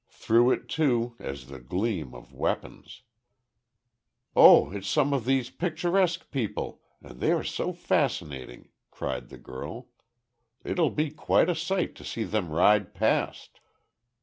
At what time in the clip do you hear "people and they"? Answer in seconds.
6.31-7.31